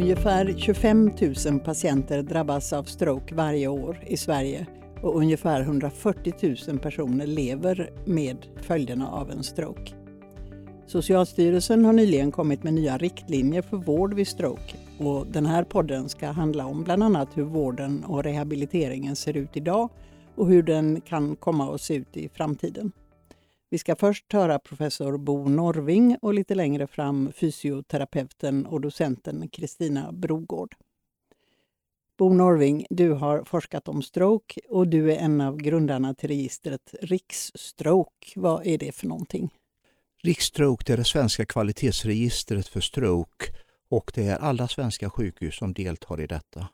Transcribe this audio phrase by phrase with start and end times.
[0.00, 1.10] Ungefär 25
[1.46, 4.66] 000 patienter drabbas av stroke varje år i Sverige
[5.02, 9.92] och ungefär 140 000 personer lever med följderna av en stroke.
[10.86, 16.08] Socialstyrelsen har nyligen kommit med nya riktlinjer för vård vid stroke och den här podden
[16.08, 19.88] ska handla om bland annat hur vården och rehabiliteringen ser ut idag
[20.34, 22.92] och hur den kan komma att se ut i framtiden.
[23.72, 30.12] Vi ska först höra professor Bo Norving och lite längre fram fysioterapeuten och docenten Kristina
[30.12, 30.74] Brogård.
[32.18, 36.94] Bo Norving, du har forskat om stroke och du är en av grundarna till registret
[37.02, 38.26] Riksstroke.
[38.36, 39.50] Vad är det för någonting?
[40.22, 43.46] Riksstroke är det svenska kvalitetsregistret för stroke
[43.88, 46.68] och det är alla svenska sjukhus som deltar i detta.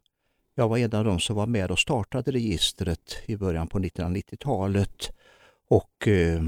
[0.54, 5.10] Jag var en av dem som var med och startade registret i början på 1990-talet
[5.68, 6.42] och eh,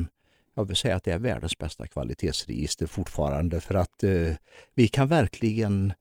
[0.59, 4.33] jag vill säga att det är världens bästa kvalitetsregister fortfarande för att eh,
[4.75, 5.93] vi kan verkligen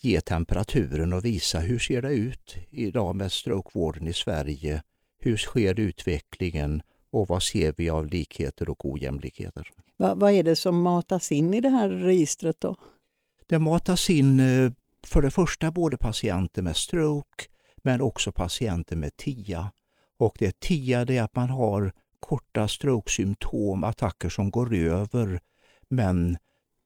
[0.00, 4.82] ge temperaturen och visa hur ser det ut idag med strokevården i Sverige?
[5.18, 9.68] Hur sker utvecklingen och vad ser vi av likheter och ojämlikheter?
[9.96, 12.76] Va, vad är det som matas in i det här registret då?
[13.46, 14.72] Det matas in eh,
[15.06, 17.44] för det första både patienter med stroke
[17.82, 19.72] men också patienter med TIA.
[20.18, 25.40] Och det TIA det är att man har korta strokesymptom, attacker som går över
[25.88, 26.36] men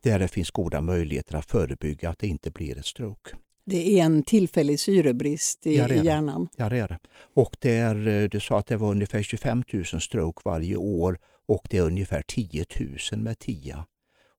[0.02, 3.36] där det finns goda möjligheter att förebygga att det inte blir ett stroke.
[3.64, 6.48] Det är en tillfällig syrebrist i, ja, i hjärnan?
[6.56, 6.98] Ja, det är det.
[7.34, 11.18] Och det är, eh, du sa att det var ungefär 25 000 stroke varje år
[11.48, 12.64] och det är ungefär 10
[13.12, 13.86] 000 med TIA.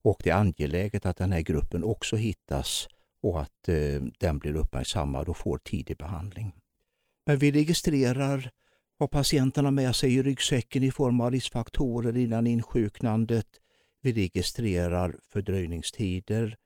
[0.03, 2.87] Och det är angeläget att den här gruppen också hittas
[3.21, 6.55] och att eh, den blir uppmärksammad och får tidig behandling.
[7.25, 8.51] Men vi registrerar
[8.99, 13.47] har patienten har med sig i ryggsäcken i form av riskfaktorer innan insjuknandet.
[14.01, 16.57] Vi registrerar fördröjningstider,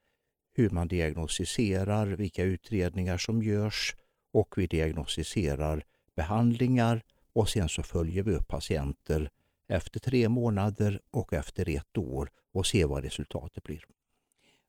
[0.54, 3.96] hur man diagnostiserar, vilka utredningar som görs
[4.34, 5.84] och vi diagnostiserar
[6.16, 7.02] behandlingar
[7.34, 9.30] och sen så följer vi upp patienter
[9.68, 13.86] efter tre månader och efter ett år och ser vad resultatet blir.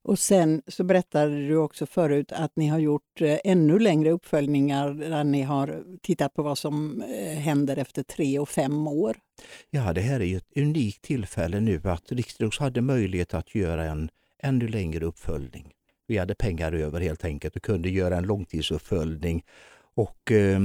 [0.04, 4.90] Och sen så berättade du också förut att ni har gjort eh, ännu längre uppföljningar
[4.90, 9.16] där ni har tittat på vad som eh, händer efter tre och fem år.
[9.70, 14.10] Ja, det här är ett unikt tillfälle nu att Riksdags hade möjlighet att göra en
[14.42, 15.72] ännu längre uppföljning.
[16.06, 19.44] Vi hade pengar över helt enkelt och kunde göra en långtidsuppföljning.
[19.94, 20.60] Och eh,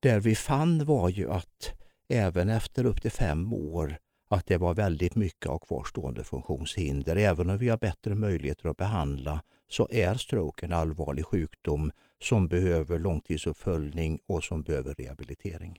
[0.00, 1.72] där vi fann var ju att
[2.08, 3.96] även efter upp till fem år
[4.30, 7.16] att det var väldigt mycket av kvarstående funktionshinder.
[7.16, 11.92] Även om vi har bättre möjligheter att behandla så är stroke en allvarlig sjukdom
[12.22, 15.78] som behöver långtidsuppföljning och som behöver rehabilitering.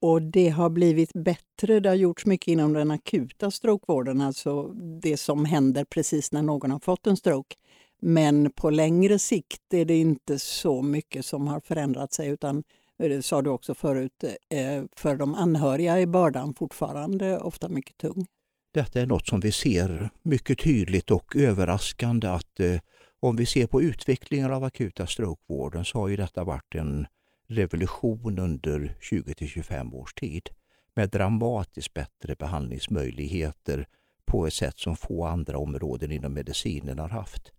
[0.00, 1.80] Och det har blivit bättre.
[1.80, 4.62] Det har gjorts mycket inom den akuta strokevården, alltså
[5.02, 7.56] det som händer precis när någon har fått en stroke.
[8.00, 12.64] Men på längre sikt är det inte så mycket som har förändrat sig utan
[12.98, 18.26] det sa du också förut, eh, för de anhöriga är bördan fortfarande ofta mycket tung.
[18.74, 22.80] Detta är något som vi ser mycket tydligt och överraskande att eh,
[23.20, 27.06] om vi ser på utvecklingen av akuta strokevården så har ju detta varit en
[27.48, 30.50] revolution under 20-25 års tid
[30.94, 33.86] med dramatiskt bättre behandlingsmöjligheter
[34.26, 37.52] på ett sätt som få andra områden inom medicinen har haft.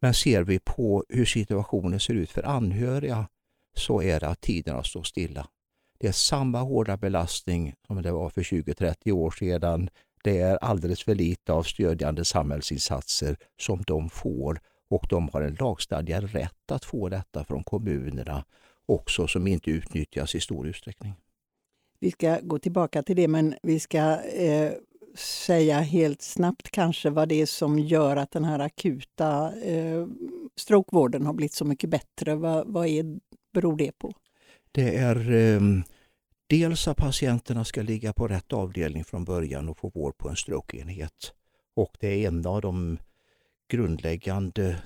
[0.00, 3.28] Men ser vi på hur situationen ser ut för anhöriga
[3.78, 5.46] så är det att tiderna står stilla.
[5.98, 9.90] Det är samma hårda belastning som det var för 20-30 år sedan.
[10.24, 15.54] Det är alldeles för lite av stödjande samhällsinsatser som de får och de har en
[15.54, 18.44] lagstadgad rätt att få detta från kommunerna
[18.86, 21.14] också som inte utnyttjas i stor utsträckning.
[22.00, 24.72] Vi ska gå tillbaka till det men vi ska eh,
[25.18, 30.06] säga helt snabbt kanske vad det är som gör att den här akuta eh,
[30.56, 32.34] strokevården har blivit så mycket bättre.
[32.34, 33.18] Va, vad är
[33.60, 34.12] beror det på?
[34.72, 35.60] Det är eh,
[36.46, 40.36] dels att patienterna ska ligga på rätt avdelning från början och få vård på en
[40.36, 41.32] strokeenhet.
[41.74, 42.98] Och det är en av de
[43.68, 44.76] grundläggande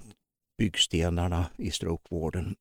[0.58, 2.56] byggstenarna i strokevården.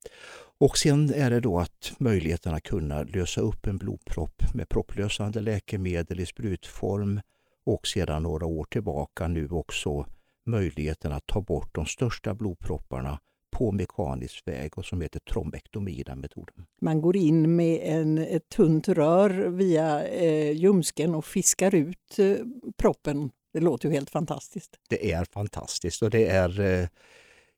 [0.60, 5.40] Och sen är det då att möjligheten att kunna lösa upp en blodpropp med propplösande
[5.40, 7.22] läkemedel i sprutform
[7.66, 10.06] och sedan några år tillbaka nu också
[10.46, 13.20] möjligheten att ta bort de största blodpropparna
[13.60, 16.66] på mekanisk väg och som heter trombektomi, den metoden.
[16.82, 22.36] Man går in med en, ett tunt rör via eh, ljumsken och fiskar ut eh,
[22.78, 23.32] proppen.
[23.54, 24.80] Det låter ju helt fantastiskt.
[24.90, 26.88] Det är fantastiskt och det är eh,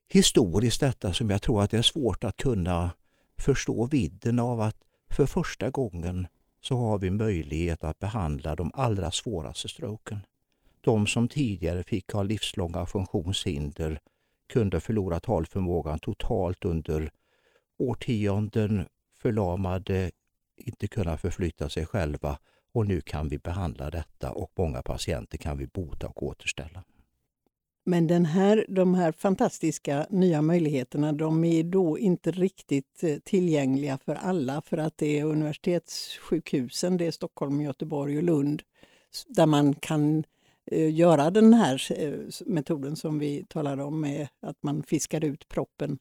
[0.10, 2.92] historiskt detta som jag tror att det är svårt att kunna
[3.38, 4.78] förstå vidden av att
[5.12, 6.28] för första gången
[6.62, 10.20] så har vi möjlighet att behandla de allra svåraste stroken.
[10.82, 14.00] De som tidigare fick ha livslånga funktionshinder
[14.52, 17.12] kunde förlora talförmågan totalt under
[17.80, 18.86] årtionden,
[19.22, 20.12] förlamade,
[20.58, 22.38] inte kunna förflytta sig själva
[22.74, 26.84] och nu kan vi behandla detta och många patienter kan vi bota och återställa.
[27.84, 33.98] Men den här, de här fantastiska nya möjligheterna de är då inte riktigt eh, tillgängliga
[33.98, 38.62] för alla för att det är universitetssjukhusen, det är Stockholm, Göteborg och Lund
[39.28, 40.24] där man kan eh,
[40.72, 42.14] Eh, göra den här eh,
[42.46, 45.98] metoden som vi talade om med att man fiskar ut proppen.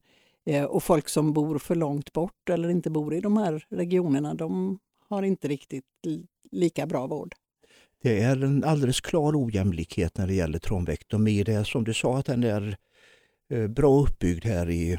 [0.47, 4.35] Eh, och folk som bor för långt bort eller inte bor i de här regionerna,
[4.35, 4.79] de
[5.09, 5.85] har inte riktigt
[6.51, 7.35] lika bra vård.
[8.03, 11.43] Det är en alldeles klar ojämlikhet när det gäller tromvektomi.
[11.43, 12.77] Det är som du sa att den är
[13.51, 14.99] eh, bra uppbyggd här i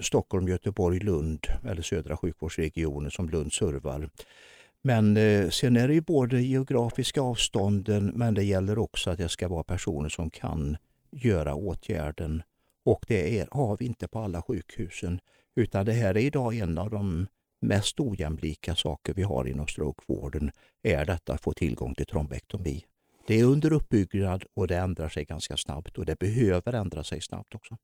[0.00, 4.10] Stockholm, Göteborg, Lund eller södra sjukvårdsregionen som Lund servar.
[4.84, 9.28] Men eh, sen är det ju både geografiska avstånden men det gäller också att det
[9.28, 10.76] ska vara personer som kan
[11.10, 12.42] göra åtgärden.
[12.84, 15.20] Och det är, har vi inte på alla sjukhusen.
[15.56, 17.26] Utan det här är idag en av de
[17.60, 20.50] mest ojämlika saker vi har inom strokevården
[20.82, 22.84] är detta att få tillgång till trombektomi.
[23.26, 27.20] Det är under uppbyggnad och det ändrar sig ganska snabbt och det behöver ändra sig
[27.20, 27.76] snabbt också.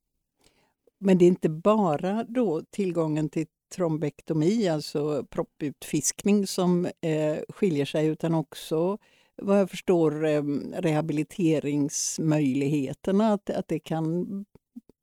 [0.98, 8.06] Men det är inte bara då tillgången till trombektomi, alltså propputfiskning, som eh, skiljer sig
[8.06, 8.98] utan också
[9.42, 10.42] vad jag förstår eh,
[10.72, 13.32] rehabiliteringsmöjligheterna.
[13.32, 14.26] Att, att det kan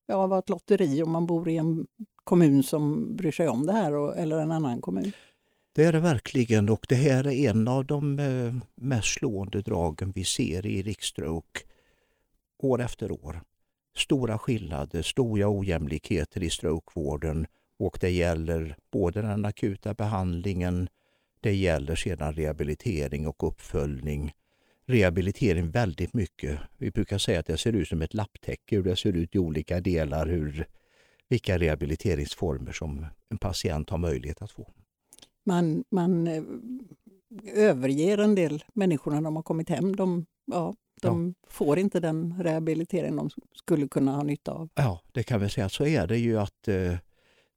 [0.07, 1.87] ja, vara ett lotteri om man bor i en
[2.23, 5.11] kommun som bryr sig om det här och, eller en annan kommun.
[5.73, 10.11] Det är det verkligen och det här är en av de eh, mest slående dragen
[10.15, 11.59] vi ser i riksstroke
[12.57, 13.41] år efter år.
[13.97, 17.47] Stora skillnader, stora ojämlikheter i strokevården
[17.79, 20.89] och det gäller både den akuta behandlingen,
[21.39, 24.33] det gäller sedan rehabilitering och uppföljning.
[24.85, 26.59] Rehabilitering väldigt mycket.
[26.77, 29.39] Vi brukar säga att det ser ut som ett lapptäcke, hur det ser ut i
[29.39, 30.67] olika delar, hur
[31.27, 34.73] vilka rehabiliteringsformer som en patient har möjlighet att få.
[35.43, 36.43] Man, man eh,
[37.53, 39.95] överger en del människor när de har kommit hem.
[39.95, 40.75] De, ja,
[41.05, 41.49] de ja.
[41.49, 44.69] får inte den rehabilitering de skulle kunna ha nytta av.
[44.75, 45.69] Ja, det kan vi säga.
[45.69, 46.95] Så är det ju att eh,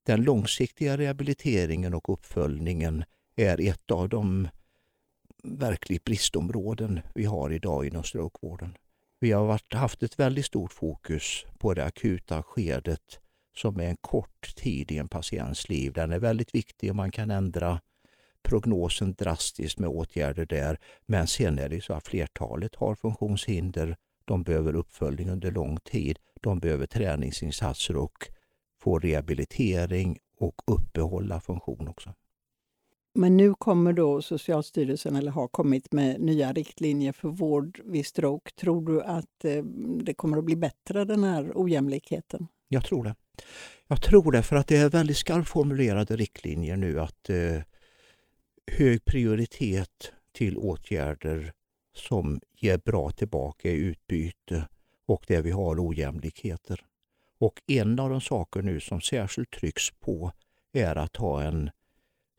[0.07, 3.05] den långsiktiga rehabiliteringen och uppföljningen
[3.37, 4.49] är ett av de
[5.43, 8.77] verkligt bristområden vi har idag inom strokevården.
[9.21, 13.21] Vi har varit, haft ett väldigt stort fokus på det akuta skedet
[13.57, 15.93] som är en kort tid i en patients liv.
[15.93, 17.81] Den är väldigt viktig och man kan ändra
[18.43, 20.79] prognosen drastiskt med åtgärder där.
[21.07, 23.97] Men sen är det så att flertalet har funktionshinder.
[24.25, 26.19] De behöver uppföljning under lång tid.
[26.41, 28.29] De behöver träningsinsatser och
[28.83, 32.15] få rehabilitering och uppehålla funktion också.
[33.15, 38.51] Men nu kommer då Socialstyrelsen, eller har kommit med nya riktlinjer för vård vid stroke.
[38.51, 39.65] Tror du att eh,
[40.03, 42.47] det kommer att bli bättre, den här ojämlikheten?
[42.69, 43.15] Jag tror det.
[43.89, 47.63] Jag tror det för att det är väldigt skarpt formulerade riktlinjer nu att eh,
[48.69, 51.53] hög prioritet till åtgärder
[51.95, 54.69] som ger bra tillbaka i utbyte
[55.07, 56.85] och där vi har ojämlikheter.
[57.39, 60.33] Och en av de saker nu som särskilt trycks på
[60.73, 61.71] är att ha en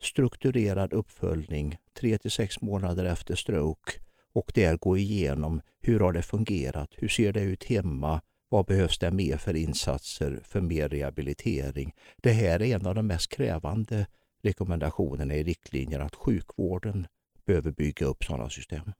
[0.02, 3.92] strukturerad uppföljning tre till sex månader efter stroke
[4.32, 8.98] och där gå igenom hur har det fungerat, hur ser det ut hemma, vad behövs
[8.98, 11.94] det mer för insatser för mer rehabilitering?
[12.16, 14.06] Det här är en av de mest krävande
[14.42, 17.06] rekommendationerna i riktlinjerna att sjukvården
[17.46, 18.92] behöver bygga upp sådana system.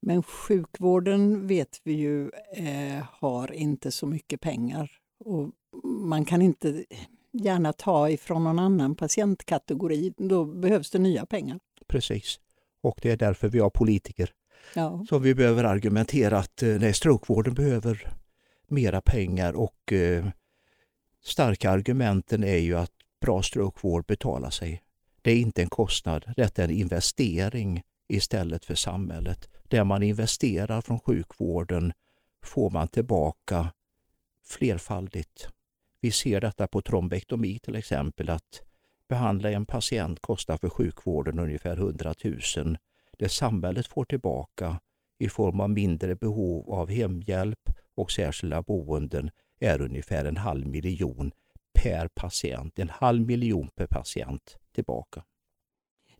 [0.00, 4.90] Men sjukvården vet vi ju eh, har inte så mycket pengar
[5.24, 5.50] och
[5.84, 6.84] man kan inte
[7.32, 10.12] gärna ta ifrån någon annan patientkategori.
[10.16, 11.60] Då behövs det nya pengar.
[11.86, 12.40] Precis,
[12.80, 14.32] och det är därför vi har politiker.
[14.74, 15.04] Ja.
[15.08, 18.14] Så vi behöver argumentera att eh, nej, strokevården behöver
[18.68, 20.26] mera pengar och eh,
[21.24, 24.82] starka argumenten är ju att bra strokevård betalar sig.
[25.22, 29.48] Det är inte en kostnad, det är en investering istället för samhället.
[29.68, 31.92] Det man investerar från sjukvården
[32.42, 33.72] får man tillbaka
[34.44, 35.48] flerfaldigt.
[36.00, 38.62] Vi ser detta på trombektomi till exempel att
[39.08, 42.14] behandla en patient kostar för sjukvården ungefär 100
[42.56, 42.78] 000.
[43.18, 44.80] Det samhället får tillbaka
[45.18, 49.30] i form av mindre behov av hemhjälp och särskilda boenden
[49.60, 51.32] är ungefär en halv miljon
[51.82, 52.78] per patient.
[52.78, 55.24] En halv miljon per patient tillbaka.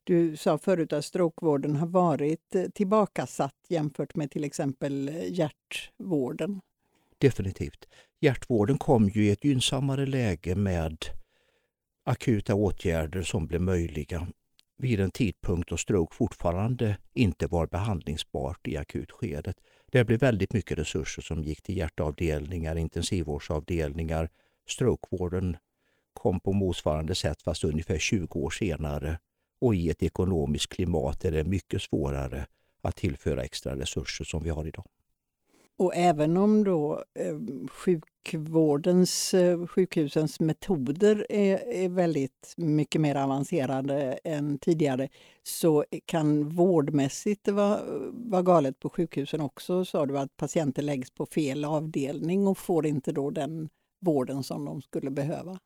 [0.05, 6.61] Du sa förut att strokevården har varit eh, tillbakasatt jämfört med till exempel eh, hjärtvården.
[7.19, 7.89] Definitivt.
[8.21, 11.05] Hjärtvården kom ju i ett gynnsammare läge med
[12.05, 14.27] akuta åtgärder som blev möjliga
[14.79, 19.57] vid en tidpunkt då stroke fortfarande inte var behandlingsbart i akutskedet.
[19.91, 24.31] Det blev väldigt mycket resurser som gick till hjärtavdelningar, intensivvårdsavdelningar.
[24.69, 25.57] Strokevården
[26.13, 29.19] kom på motsvarande sätt fast ungefär 20 år senare
[29.61, 32.47] och i ett ekonomiskt klimat är det mycket svårare
[32.83, 34.85] att tillföra extra resurser som vi har idag.
[35.79, 37.37] Och även om då eh,
[37.71, 45.09] sjukvårdens, eh, sjukhusens metoder är, är väldigt mycket mer avancerade än tidigare
[45.43, 47.81] så kan vårdmässigt vara,
[48.13, 49.85] vara galet på sjukhusen också.
[49.85, 53.69] Sa du att patienter läggs på fel avdelning och får inte då den
[54.01, 55.59] vården som de skulle behöva?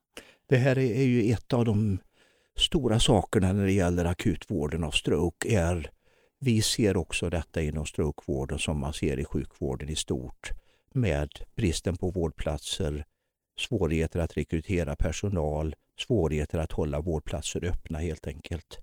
[0.46, 1.99] Det här är ju ett av de
[2.56, 5.90] stora sakerna när det gäller akutvården av stroke är
[6.38, 10.50] vi ser också detta inom strokevården som man ser i sjukvården i stort
[10.94, 13.06] med bristen på vårdplatser,
[13.58, 18.78] svårigheter att rekrytera personal, svårigheter att hålla vårdplatser öppna helt enkelt.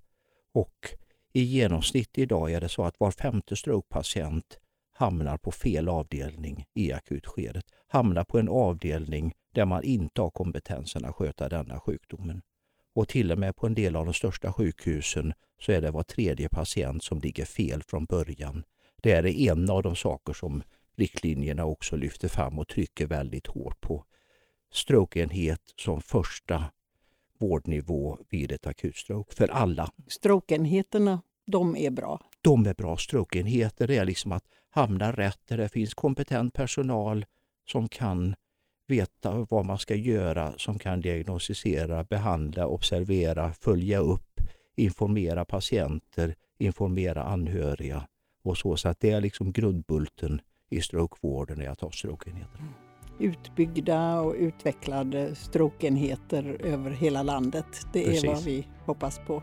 [0.52, 0.88] Och
[1.32, 4.58] i genomsnitt idag är det så att var femte strokepatient
[4.98, 7.64] hamnar på fel avdelning i akutskedet.
[7.88, 12.42] Hamnar på en avdelning där man inte har kompetensen att sköta denna sjukdomen.
[12.94, 16.02] Och till och med på en del av de största sjukhusen så är det var
[16.02, 18.64] tredje patient som ligger fel från början.
[19.02, 20.62] Det är en av de saker som
[20.96, 24.04] riktlinjerna också lyfter fram och trycker väldigt hårt på.
[24.72, 26.64] Strokeenhet som första
[27.38, 29.90] vårdnivå vid ett akutstroke för alla.
[30.08, 32.27] Strokeenheterna, de är bra?
[32.40, 32.96] De är bra.
[32.96, 37.26] Strokeenheter är liksom att hamna rätt där det finns kompetent personal
[37.70, 38.34] som kan
[38.86, 44.40] veta vad man ska göra, som kan diagnostisera, behandla, observera, följa upp,
[44.76, 48.08] informera patienter, informera anhöriga
[48.42, 48.76] och så.
[48.76, 50.40] Så att det är liksom grundbulten
[50.70, 52.60] i strokevården är att ha strokeenheter.
[53.20, 57.66] Utbyggda och utvecklade strokeenheter över hela landet.
[57.92, 58.24] Det Precis.
[58.24, 59.42] är vad vi hoppas på.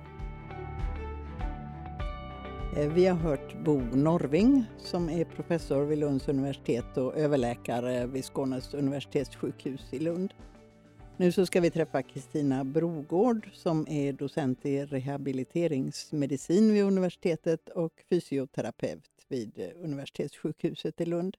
[2.77, 8.25] Eh, vi har hört Bo Norving som är professor vid Lunds universitet och överläkare vid
[8.25, 10.34] Skånes universitetssjukhus i Lund.
[11.17, 18.03] Nu så ska vi träffa Kristina Brogård som är docent i rehabiliteringsmedicin vid universitetet och
[18.10, 21.38] fysioterapeut vid eh, universitetssjukhuset i Lund.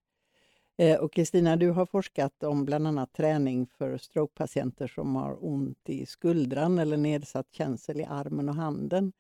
[0.76, 5.88] Eh, och Kristina, du har forskat om bland annat träning för strokepatienter som har ont
[5.88, 9.12] i skuldran eller nedsatt känsel i armen och handen.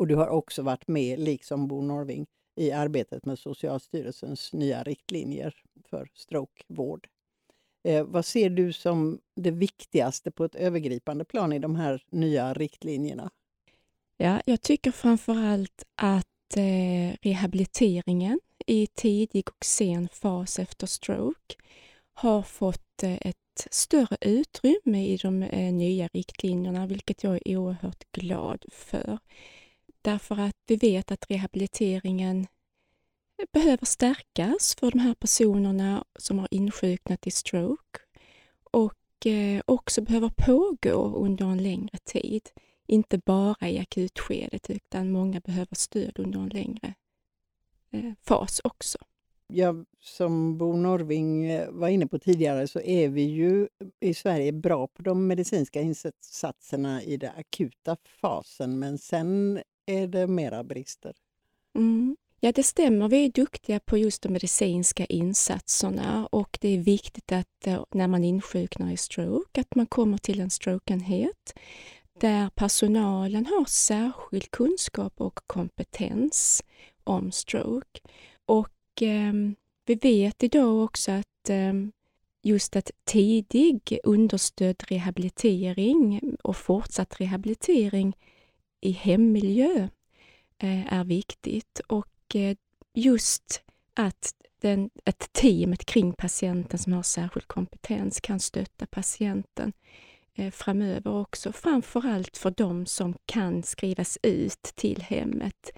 [0.00, 2.26] Och du har också varit med, liksom Bo Norving,
[2.56, 5.54] i arbetet med Socialstyrelsens nya riktlinjer
[5.90, 7.08] för strokevård.
[7.84, 12.54] Eh, vad ser du som det viktigaste på ett övergripande plan i de här nya
[12.54, 13.30] riktlinjerna?
[14.16, 21.54] Ja, jag tycker framför allt att eh, rehabiliteringen i tidig och sen fas efter stroke
[22.12, 28.12] har fått eh, ett större utrymme i de eh, nya riktlinjerna, vilket jag är oerhört
[28.12, 29.18] glad för.
[30.02, 32.46] Därför att vi vet att rehabiliteringen
[33.52, 38.00] behöver stärkas för de här personerna som har insjuknat i stroke
[38.70, 42.50] och eh, också behöver pågå under en längre tid.
[42.86, 46.94] Inte bara i akutskedet utan många behöver stöd under en längre
[47.90, 48.98] eh, fas också.
[49.52, 53.68] Ja, som Bo Norving eh, var inne på tidigare så är vi ju
[54.00, 60.26] i Sverige bra på de medicinska insatserna i den akuta fasen men sen är det
[60.26, 61.14] mera brister?
[61.74, 62.16] Mm.
[62.40, 63.08] Ja, det stämmer.
[63.08, 68.08] Vi är duktiga på just de medicinska insatserna och det är viktigt att eh, när
[68.08, 71.54] man insjuknar i stroke, att man kommer till en strokeenhet
[72.20, 76.62] där personalen har särskild kunskap och kompetens
[77.04, 78.00] om stroke.
[78.46, 79.32] Och eh,
[79.86, 81.72] vi vet idag också att eh,
[82.42, 88.16] just att tidig understödd rehabilitering och fortsatt rehabilitering
[88.80, 89.88] i hemmiljö
[90.58, 92.56] eh, är viktigt och eh,
[92.94, 93.62] just
[93.94, 99.72] att den, ett teamet kring patienten som har särskild kompetens kan stötta patienten
[100.34, 101.52] eh, framöver också.
[101.52, 105.70] Framförallt för de som kan skrivas ut till hemmet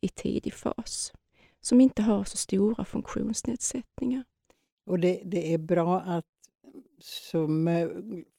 [0.00, 1.12] i tidig fas,
[1.60, 4.24] som inte har så stora funktionsnedsättningar.
[4.86, 6.24] Och det, det är bra att
[7.00, 7.48] så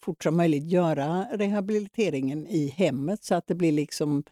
[0.03, 4.23] fort som möjligt göra rehabiliteringen i hemmet så att det blir liksom,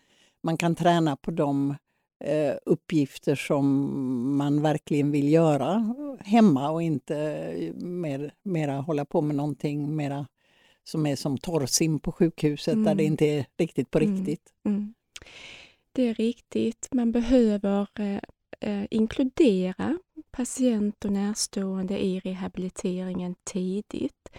[0.44, 1.76] man kan träna på de
[2.24, 9.36] eh, uppgifter som man verkligen vill göra hemma och inte mer, mera hålla på med
[9.36, 10.28] någonting mera
[10.84, 12.86] som är som torrsim på sjukhuset mm.
[12.86, 13.14] där det mm.
[13.14, 14.16] inte är riktigt på mm.
[14.16, 14.54] riktigt.
[14.66, 14.94] Mm.
[15.92, 16.88] Det är riktigt.
[16.92, 18.20] Man behöver eh,
[18.60, 19.98] eh, inkludera
[20.32, 24.30] patient och närstående i rehabiliteringen tidigt.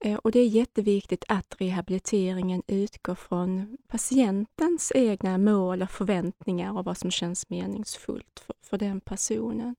[0.00, 6.84] Eh, och det är jätteviktigt att rehabiliteringen utgår från patientens egna mål och förväntningar och
[6.84, 9.76] vad som känns meningsfullt för, för den personen.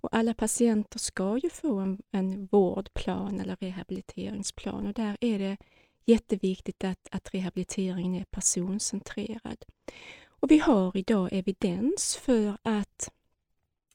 [0.00, 5.56] Och alla patienter ska ju få en, en vårdplan eller rehabiliteringsplan och där är det
[6.04, 9.64] jätteviktigt att, att rehabiliteringen är personcentrerad.
[10.26, 13.10] Och vi har idag evidens för att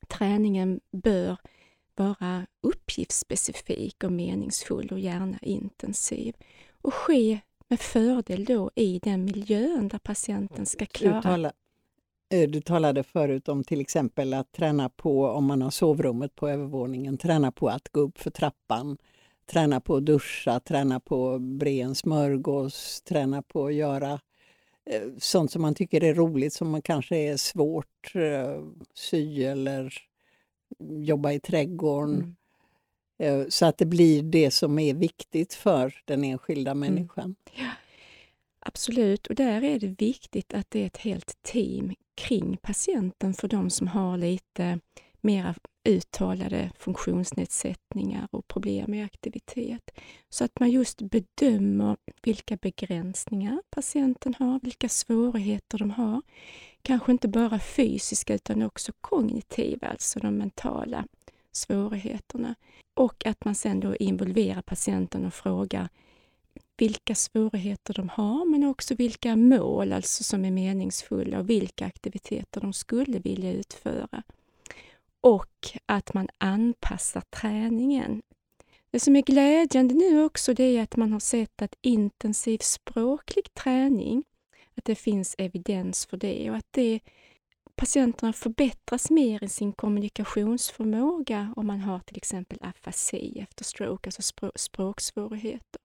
[0.07, 1.37] träningen bör
[1.95, 6.35] vara uppgiftsspecifik och meningsfull och gärna intensiv.
[6.81, 11.15] Och ske med fördel då i den miljön där patienten ska klara...
[11.15, 11.51] Du, tala,
[12.29, 16.49] eh, du talade förut om till exempel att träna på, om man har sovrummet på
[16.49, 18.97] övervåningen, träna på att gå upp för trappan,
[19.45, 24.19] träna på att duscha, träna på att bre en smörgås, träna på att göra
[25.17, 28.63] sånt som man tycker är roligt som man kanske är svårt, eh,
[28.93, 29.93] sy eller
[30.79, 32.15] jobba i trädgården.
[32.15, 32.35] Mm.
[33.41, 36.79] Eh, så att det blir det som är viktigt för den enskilda mm.
[36.79, 37.23] människan.
[37.23, 37.35] Mm.
[37.53, 37.71] Ja,
[38.59, 43.47] absolut, och där är det viktigt att det är ett helt team kring patienten för
[43.47, 44.79] de som har lite
[45.21, 49.91] mera uttalade funktionsnedsättningar och problem med aktivitet.
[50.29, 56.21] Så att man just bedömer vilka begränsningar patienten har, vilka svårigheter de har.
[56.81, 61.07] Kanske inte bara fysiska utan också kognitiva, alltså de mentala
[61.51, 62.55] svårigheterna.
[62.93, 65.89] Och att man sen då involverar patienten och frågar
[66.77, 72.61] vilka svårigheter de har men också vilka mål alltså som är meningsfulla och vilka aktiviteter
[72.61, 74.23] de skulle vilja utföra.
[75.27, 78.21] Och att man anpassar träningen.
[78.91, 83.53] Det som är glädjande nu också det är att man har sett att intensiv språklig
[83.53, 84.23] träning,
[84.77, 86.99] att det finns evidens för det och att det
[87.75, 94.51] patienterna förbättras mer i sin kommunikationsförmåga om man har till exempel afasi efter stroke, alltså
[94.55, 95.81] språksvårigheter.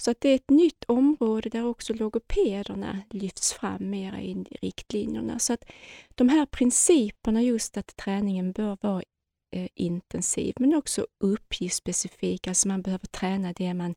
[0.00, 5.38] Så att det är ett nytt område där också logopederna lyfts fram mera i riktlinjerna.
[5.38, 5.64] Så att
[6.08, 9.02] de här principerna just att träningen bör vara
[9.50, 13.94] eh, intensiv men också uppgiftsspecifik, alltså man behöver träna det man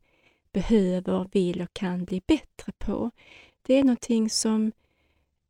[0.52, 3.10] behöver, vill och kan bli bättre på.
[3.62, 4.72] Det är någonting som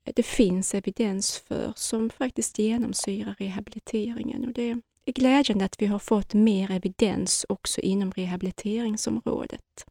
[0.05, 4.45] eh, det finns evidens för som faktiskt genomsyrar rehabiliteringen.
[4.45, 9.87] Och det är glädjande att vi har fått mer evidens också inom rehabiliteringsområdet.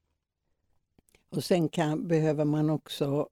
[1.35, 3.27] Och sen kan, behöver man också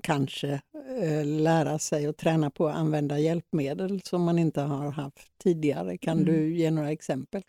[0.00, 0.60] kanske
[1.00, 5.98] eh, lära sig att träna på att använda hjälpmedel som man inte har haft tidigare.
[5.98, 6.24] Kan mm.
[6.24, 7.42] du ge några exempel?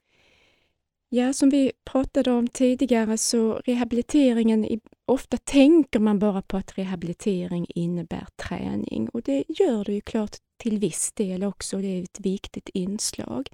[1.10, 7.66] Ja, som vi pratade om tidigare så rehabiliteringen, ofta tänker man bara på att rehabilitering
[7.70, 12.20] innebär träning och det gör det ju klart till viss del också, det är ett
[12.20, 13.50] viktigt inslag.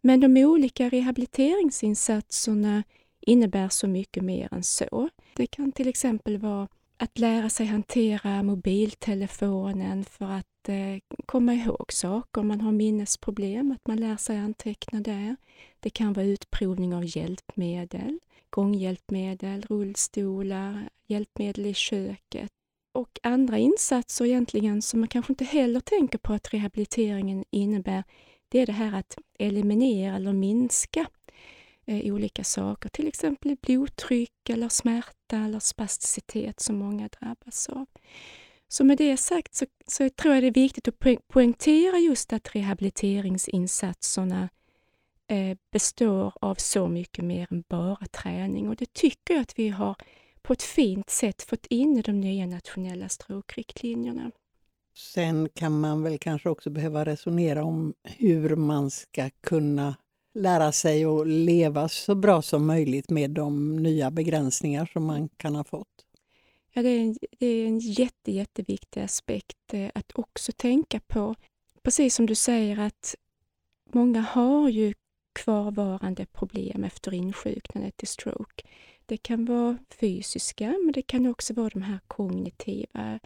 [0.00, 2.82] Men de olika rehabiliteringsinsatserna
[3.22, 5.08] innebär så mycket mer än så.
[5.36, 11.92] Det kan till exempel vara att lära sig hantera mobiltelefonen för att eh, komma ihåg
[11.92, 15.36] saker om man har minnesproblem, att man lär sig anteckna där.
[15.80, 18.18] Det kan vara utprovning av hjälpmedel,
[18.50, 22.50] gånghjälpmedel, rullstolar, hjälpmedel i köket
[22.92, 28.04] och andra insatser egentligen som man kanske inte heller tänker på att rehabiliteringen innebär.
[28.48, 31.06] Det är det här att eliminera eller minska
[31.86, 37.86] eh, olika saker, till exempel blodtryck eller smärta eller spasticitet som många drabbas av.
[38.68, 42.54] Så med det sagt så, så tror jag det är viktigt att poängtera just att
[42.54, 44.48] rehabiliteringsinsatserna
[45.28, 49.68] eh, består av så mycket mer än bara träning och det tycker jag att vi
[49.68, 49.96] har
[50.42, 54.30] på ett fint sätt fått in i de nya nationella stråkriktlinjerna.
[54.96, 59.94] Sen kan man väl kanske också behöva resonera om hur man ska kunna
[60.34, 65.54] lära sig att leva så bra som möjligt med de nya begränsningar som man kan
[65.54, 66.06] ha fått.
[66.72, 71.34] Ja, det är en, det är en jätte, jätteviktig aspekt eh, att också tänka på.
[71.82, 73.14] Precis som du säger att
[73.92, 74.94] många har ju
[75.32, 78.64] kvarvarande problem efter insjuknandet i stroke.
[79.06, 83.18] Det kan vara fysiska, men det kan också vara de här kognitiva.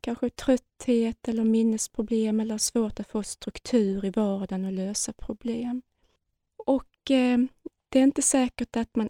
[0.00, 5.82] Kanske trötthet eller minnesproblem eller svårt att få struktur i vardagen och lösa problem.
[7.00, 7.38] Och eh,
[7.88, 9.08] det är inte säkert att man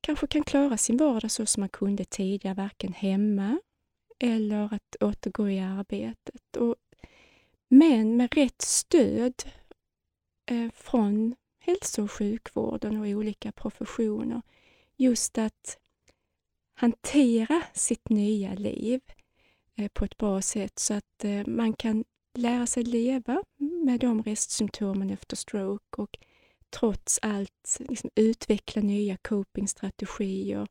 [0.00, 3.60] kanske kan klara sin vardag så som man kunde tidigare, varken hemma
[4.18, 6.56] eller att återgå i arbetet.
[6.56, 6.76] Och,
[7.68, 9.34] men med rätt stöd
[10.50, 14.42] eh, från hälso och sjukvården och olika professioner,
[14.96, 15.78] just att
[16.74, 19.00] hantera sitt nya liv
[19.76, 23.42] eh, på ett bra sätt så att eh, man kan lära sig leva
[23.84, 26.18] med de restsymptomen efter stroke och
[26.70, 30.68] trots allt liksom utveckla nya copingstrategier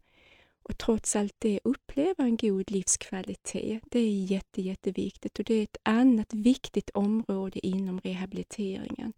[0.64, 3.84] och trots allt det uppleva en god livskvalitet.
[3.92, 9.14] Det är jätte, jätteviktigt och det är ett annat viktigt område inom rehabiliteringen.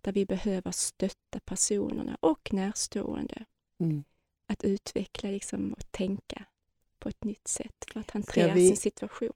[0.00, 3.44] där vi behöver stötta personerna och närstående
[3.80, 4.04] mm.
[4.46, 6.44] att utveckla liksom, och tänka
[6.98, 9.32] på ett nytt sätt för att hantera vi, sin situation.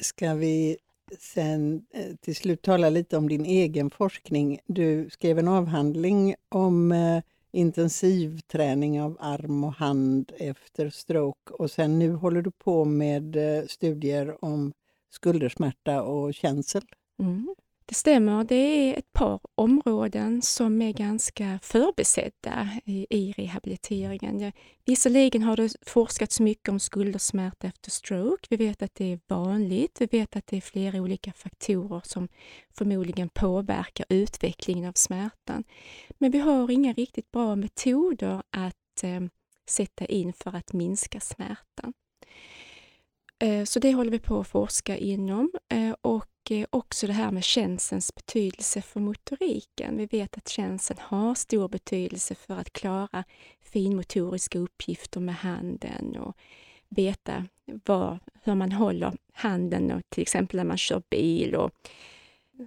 [0.00, 0.78] Ska vi
[1.18, 4.58] sen eh, till slut tala lite om din egen forskning?
[4.66, 11.98] Du skrev en avhandling om eh, intensivträning av arm och hand efter stroke och sen
[11.98, 14.72] nu håller du på med eh, studier om
[15.10, 16.82] skuldersmärta och känsel.
[17.18, 17.54] Mm.
[17.88, 24.52] Det stämmer, det är ett par områden som är ganska förbesedda i, i rehabiliteringen.
[24.84, 28.46] Visserligen har det forskats mycket om skuldersmärta efter stroke.
[28.50, 30.00] Vi vet att det är vanligt.
[30.00, 32.28] Vi vet att det är flera olika faktorer som
[32.78, 35.64] förmodligen påverkar utvecklingen av smärtan.
[36.18, 39.20] Men vi har inga riktigt bra metoder att eh,
[39.68, 41.92] sätta in för att minska smärtan.
[43.38, 46.26] Eh, så det håller vi på att forska inom eh, och
[46.70, 49.96] också det här med känselns betydelse för motoriken.
[49.96, 53.24] Vi vet att känseln har stor betydelse för att klara
[53.62, 56.36] finmotoriska uppgifter med handen och
[56.88, 61.70] veta var, hur man håller handen, och till exempel när man kör bil och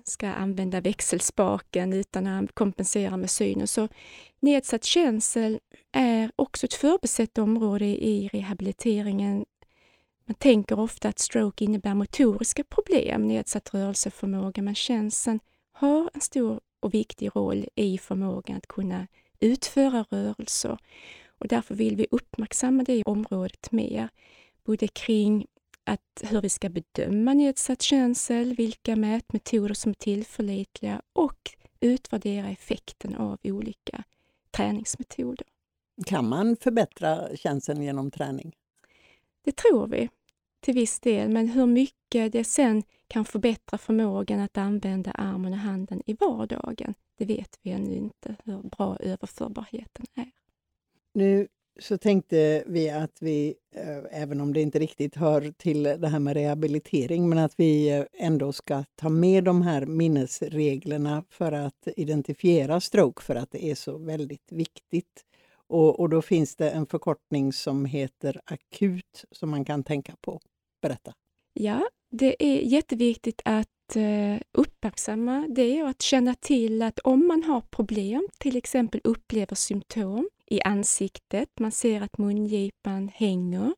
[0.04, 3.68] ska använda växelspaken utan att kompensera med synen.
[3.68, 3.88] Så
[4.40, 5.60] nedsatt känsel
[5.92, 9.46] är också ett förbesett område i rehabiliteringen
[10.32, 15.40] man tänker ofta att stroke innebär motoriska problem, nedsatt rörelseförmåga, men känseln
[15.72, 19.08] har en stor och viktig roll i förmågan att kunna
[19.40, 20.78] utföra rörelser.
[21.40, 24.10] Och därför vill vi uppmärksamma det området mer,
[24.64, 25.46] både kring
[25.84, 33.16] att hur vi ska bedöma nedsatt känsel, vilka mätmetoder som är tillförlitliga och utvärdera effekten
[33.16, 34.04] av olika
[34.52, 35.48] träningsmetoder.
[36.06, 38.56] Kan man förbättra känseln genom träning?
[39.44, 40.10] Det tror vi
[40.62, 45.60] till viss del, men hur mycket det sen kan förbättra förmågan att använda armen och
[45.60, 50.32] handen i vardagen, det vet vi ännu inte hur bra överförbarheten är.
[51.14, 51.48] Nu
[51.80, 56.20] så tänkte vi att vi, eh, även om det inte riktigt hör till det här
[56.20, 61.88] med rehabilitering, men att vi eh, ändå ska ta med de här minnesreglerna för att
[61.96, 65.26] identifiera stroke, för att det är så väldigt viktigt.
[65.68, 70.40] Och, och då finns det en förkortning som heter akut som man kan tänka på.
[70.82, 71.14] Berätta.
[71.54, 77.44] Ja, det är jätteviktigt att eh, uppmärksamma det och att känna till att om man
[77.44, 83.74] har problem, till exempel upplever symptom i ansiktet, man ser att mungipan hänger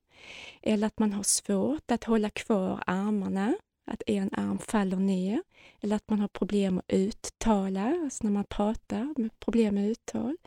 [0.61, 5.43] eller att man har svårt att hålla kvar armarna, att en arm faller ner
[5.81, 10.37] eller att man har problem att uttala, alltså när man pratar, med problem med uttal,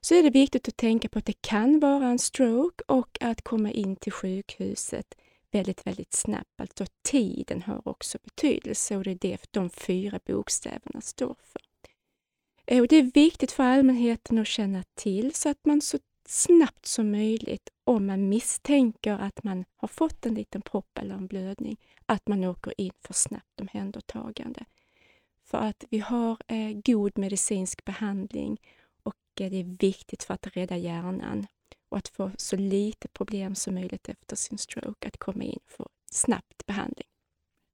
[0.00, 3.42] så är det viktigt att tänka på att det kan vara en stroke och att
[3.42, 5.14] komma in till sjukhuset
[5.54, 6.60] väldigt, väldigt snabbt.
[6.60, 11.62] Alltså tiden har också betydelse och det är det de fyra bokstäverna står för.
[12.66, 16.86] Eh, och det är viktigt för allmänheten att känna till så att man så snabbt
[16.86, 21.76] som möjligt, om man misstänker att man har fått en liten propp eller en blödning,
[22.06, 24.64] att man åker in för snabbt omhändertagande.
[25.44, 28.60] För att vi har eh, god medicinsk behandling
[29.02, 31.46] och eh, det är viktigt för att rädda hjärnan
[31.88, 35.86] och att få så lite problem som möjligt efter sin stroke att komma in för
[36.10, 37.06] snabbt behandling.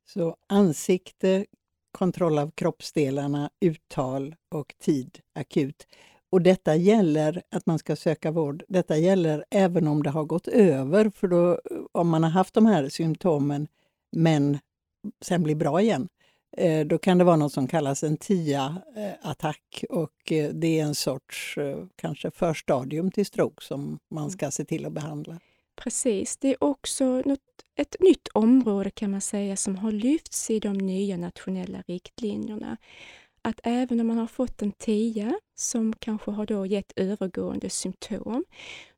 [0.09, 1.46] Så ansikte,
[1.92, 5.87] kontroll av kroppsdelarna, uttal och tid akut.
[6.31, 8.64] Och detta gäller att man ska söka vård.
[8.68, 11.61] Detta gäller även om det har gått över, för då,
[11.92, 13.68] om man har haft de här symptomen
[14.12, 14.59] men
[15.20, 16.09] sen blir bra igen,
[16.87, 21.59] då kan det vara något som kallas en TIA-attack och eh, det är en sorts
[21.59, 24.31] eh, kanske förstadium till stroke som man mm.
[24.31, 25.41] ska se till att behandla.
[25.77, 27.41] Precis, det är också något,
[27.77, 32.77] ett nytt område kan man säga som har lyfts i de nya nationella riktlinjerna.
[33.43, 38.45] Att även om man har fått en TIA som kanske har då gett övergående symptom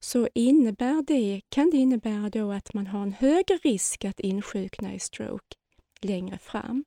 [0.01, 4.95] så innebär det, kan det innebära då att man har en högre risk att insjukna
[4.95, 5.57] i stroke
[6.01, 6.85] längre fram.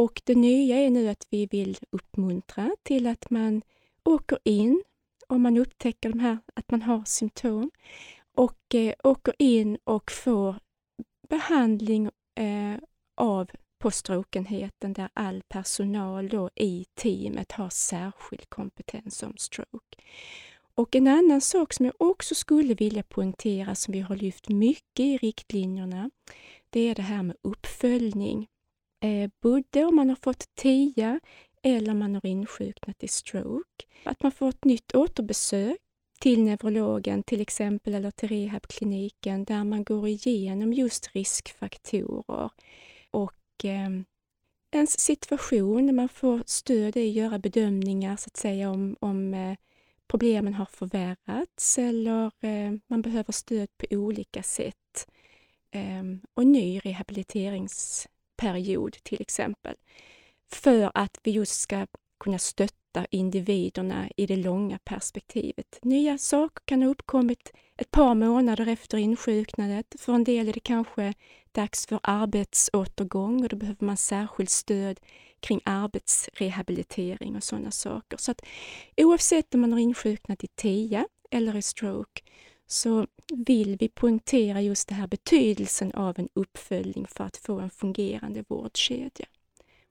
[0.00, 3.62] Och det nya är nu att vi vill uppmuntra till att man
[4.04, 4.82] åker in
[5.26, 7.70] om man upptäcker de här, att man har symptom
[8.36, 10.54] och eh, åker in och får
[11.28, 12.76] behandling eh,
[13.16, 13.90] av på
[14.80, 19.96] där all personal då i teamet har särskild kompetens om stroke.
[20.74, 25.04] Och en annan sak som jag också skulle vilja poängtera som vi har lyft mycket
[25.04, 26.10] i riktlinjerna,
[26.70, 28.48] det är det här med uppföljning
[29.00, 31.20] eh, budde om man har fått TIA
[31.62, 33.84] eller man har insjuknat i stroke.
[34.04, 35.78] Att man får ett nytt återbesök
[36.20, 42.50] till neurologen till exempel eller till rehabkliniken där man går igenom just riskfaktorer
[43.10, 43.90] och eh,
[44.72, 49.56] ens situation, man får stöd i att göra bedömningar så att säga om, om eh,
[50.06, 55.06] problemen har förvärrats eller eh, man behöver stöd på olika sätt.
[55.70, 56.02] Eh,
[56.34, 58.08] och ny rehabiliterings
[58.40, 59.76] period till exempel.
[60.52, 61.86] För att vi just ska
[62.20, 65.78] kunna stötta individerna i det långa perspektivet.
[65.82, 69.86] Nya saker kan ha uppkommit ett par månader efter insjuknandet.
[69.98, 71.14] För en del är det kanske
[71.52, 75.00] dags för arbetsåtergång och då behöver man särskilt stöd
[75.40, 78.16] kring arbetsrehabilitering och sådana saker.
[78.16, 78.40] Så att
[78.96, 82.22] oavsett om man har insjuknat i TIA eller i stroke
[82.72, 83.06] så
[83.46, 88.44] vill vi poängtera just det här betydelsen av en uppföljning för att få en fungerande
[88.48, 89.26] vårdkedja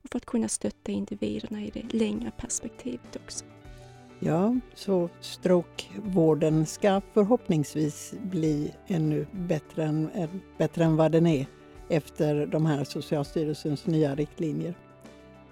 [0.03, 3.45] och för att kunna stötta individerna i det längre perspektivet också.
[4.19, 11.45] Ja, så strokevården ska förhoppningsvis bli ännu bättre än, eh, bättre än vad den är
[11.89, 14.73] efter de här Socialstyrelsens nya riktlinjer.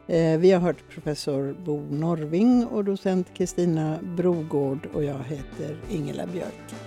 [0.08, 6.28] Eh, vi har hört professor Bo Norving och docent Kristina Brogård och jag heter Ingela
[6.28, 6.87] Björk.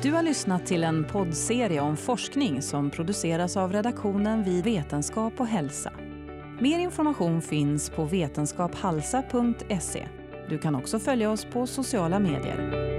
[0.00, 5.46] Du har lyssnat till en poddserie om forskning som produceras av redaktionen vid Vetenskap och
[5.46, 5.92] hälsa.
[6.60, 10.08] Mer information finns på vetenskaphalsa.se.
[10.48, 12.91] Du kan också följa oss på sociala medier.